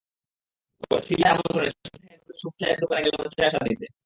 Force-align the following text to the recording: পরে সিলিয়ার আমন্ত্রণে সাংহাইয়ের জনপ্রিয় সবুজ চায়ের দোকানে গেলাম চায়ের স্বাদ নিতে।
পরে 0.81 1.01
সিলিয়ার 1.01 1.33
আমন্ত্রণে 1.33 1.69
সাংহাইয়ের 1.71 2.19
জনপ্রিয় 2.19 2.39
সবুজ 2.41 2.55
চায়ের 2.59 2.77
দোকানে 2.81 3.01
গেলাম 3.05 3.21
চায়ের 3.31 3.51
স্বাদ 3.53 3.63
নিতে। 3.69 3.87